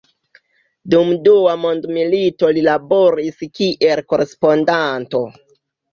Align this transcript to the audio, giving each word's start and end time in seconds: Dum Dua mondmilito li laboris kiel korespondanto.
Dum 0.93 1.11
Dua 1.27 1.51
mondmilito 1.65 2.49
li 2.59 2.63
laboris 2.69 3.39
kiel 3.59 4.03
korespondanto. 4.15 5.27